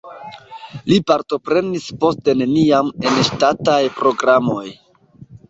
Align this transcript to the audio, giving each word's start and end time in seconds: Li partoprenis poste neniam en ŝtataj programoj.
Li 0.91 0.95
partoprenis 1.11 1.89
poste 2.05 2.35
neniam 2.41 2.91
en 3.11 3.21
ŝtataj 3.29 3.79
programoj. 4.01 4.67